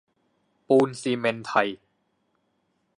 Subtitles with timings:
[0.67, 1.67] ปูนซิเมนต์ไทย